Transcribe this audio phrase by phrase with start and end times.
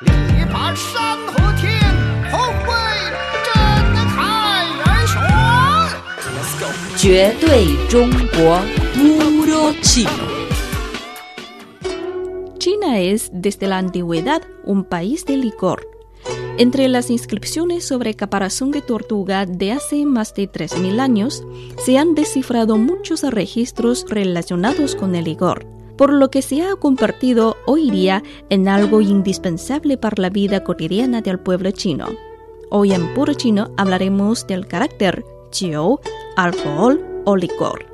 [0.00, 1.77] 力拔山河天，
[2.31, 2.71] 宏伟
[3.43, 3.53] 震
[4.07, 5.21] 撼人生。
[6.33, 6.65] Let's go。
[6.97, 8.61] 绝对中国
[8.95, 10.31] Puro Chino.
[12.57, 15.87] China es, desde la antigüedad, un país de licor.
[16.57, 21.43] Entre las inscripciones sobre caparazón de tortuga de hace más de 3.000 años,
[21.83, 25.65] se han descifrado muchos registros relacionados con el licor,
[26.01, 31.21] por lo que se ha convertido hoy día en algo indispensable para la vida cotidiana
[31.21, 32.07] del pueblo chino.
[32.71, 35.99] Hoy en Puro Chino hablaremos del carácter jiu,
[36.37, 37.85] alcohol o licor.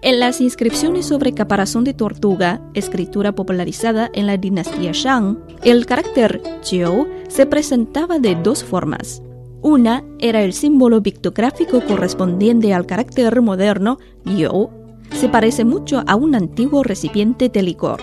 [0.00, 6.40] En las inscripciones sobre caparazón de tortuga, escritura popularizada en la dinastía Shang, el carácter
[6.62, 9.22] Jiu se presentaba de dos formas.
[9.60, 14.85] Una era el símbolo pictográfico correspondiente al carácter moderno Yu.
[15.16, 18.02] Se parece mucho a un antiguo recipiente de licor.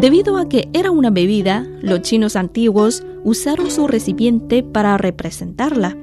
[0.00, 5.96] Debido a que era una bebida, los chinos antiguos usaron su recipiente para representarla.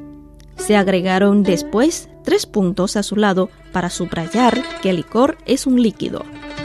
[0.56, 5.82] Se agregaron después tres puntos a su lado para subrayar que el licor es un
[5.82, 6.24] líquido.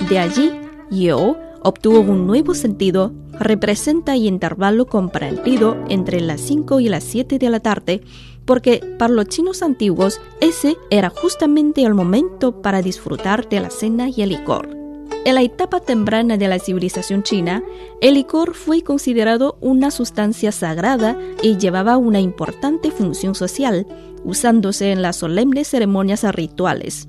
[0.08, 0.52] De allí,
[0.92, 7.40] yo obtuvo un nuevo sentido, representa el intervalo comprendido entre las 5 y las 7
[7.40, 8.02] de la tarde,
[8.44, 14.08] porque para los chinos antiguos ese era justamente el momento para disfrutar de la cena
[14.08, 14.82] y el licor.
[15.24, 17.62] En la etapa temprana de la civilización china,
[18.00, 23.86] el licor fue considerado una sustancia sagrada y llevaba una importante función social,
[24.24, 27.08] usándose en las solemnes ceremonias rituales.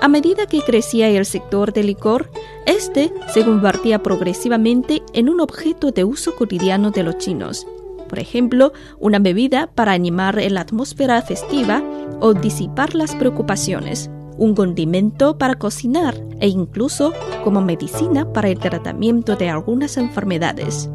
[0.00, 2.30] A medida que crecía el sector del licor,
[2.66, 7.66] este se convertía progresivamente en un objeto de uso cotidiano de los chinos.
[8.10, 11.80] Por ejemplo, una bebida para animar la atmósfera festiva
[12.18, 17.12] o disipar las preocupaciones, un condimento para cocinar e incluso
[17.44, 20.90] como medicina para el tratamiento de algunas enfermedades.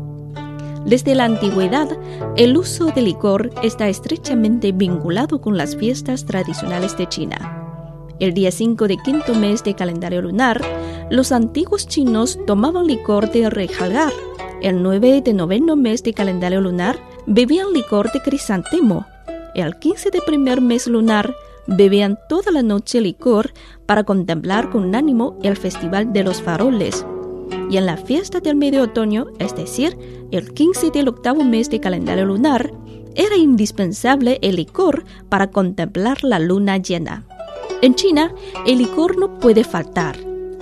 [0.86, 1.88] Desde la antigüedad,
[2.36, 7.62] el uso de licor está estrechamente vinculado con las fiestas tradicionales de China.
[8.20, 10.62] El día 5 de quinto mes de calendario lunar,
[11.10, 14.12] los antiguos chinos tomaban licor de rejalgar.
[14.66, 19.06] El 9 de noveno mes de calendario lunar, bebían licor de crisantemo.
[19.54, 21.36] El 15 de primer mes lunar,
[21.68, 23.54] bebían toda la noche licor
[23.86, 27.06] para contemplar con ánimo el festival de los faroles.
[27.70, 30.00] Y en la fiesta del medio otoño, es decir,
[30.32, 32.74] el 15 del octavo mes de calendario lunar,
[33.14, 37.24] era indispensable el licor para contemplar la luna llena.
[37.84, 38.34] En China,
[38.66, 40.18] el licor no puede faltar.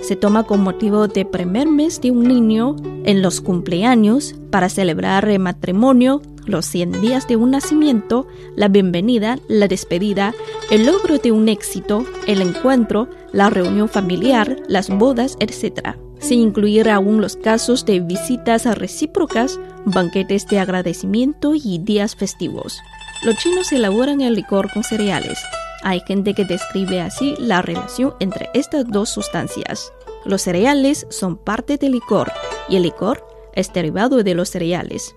[0.06, 2.76] Se toma con motivo de primer mes de un niño,
[3.06, 9.38] en los cumpleaños, para celebrar el matrimonio, los 100 días de un nacimiento, la bienvenida,
[9.48, 10.34] la despedida,
[10.70, 15.96] el logro de un éxito, el encuentro, la reunión familiar, las bodas, etc.
[16.18, 22.78] Sin incluir aún los casos de visitas recíprocas, banquetes de agradecimiento y días festivos.
[23.22, 25.38] Los chinos elaboran el licor con cereales.
[25.84, 29.92] Hay gente que describe así la relación entre estas dos sustancias.
[30.24, 32.32] Los cereales son parte del licor
[32.70, 33.22] y el licor
[33.54, 35.14] es derivado de los cereales.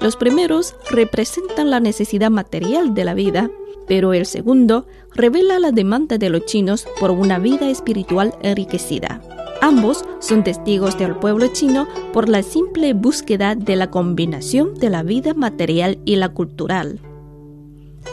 [0.00, 3.50] Los primeros representan la necesidad material de la vida,
[3.88, 9.20] pero el segundo revela la demanda de los chinos por una vida espiritual enriquecida.
[9.60, 15.02] Ambos son testigos del pueblo chino por la simple búsqueda de la combinación de la
[15.02, 17.00] vida material y la cultural.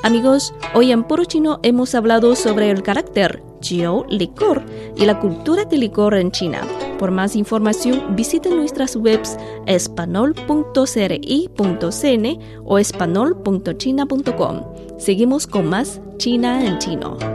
[0.03, 4.61] Amigos, hoy en Puro Chino hemos hablado sobre el carácter Jiu licor
[4.97, 6.59] y la cultura del licor en China.
[6.99, 14.61] Por más información, visiten nuestras webs espanol.cri.cn o espanol.china.com.
[14.97, 17.32] Seguimos con más China en chino.